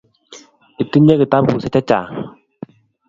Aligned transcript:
Itinye 0.83 1.13
kitabushek 1.19 1.65
chechang 1.73 2.09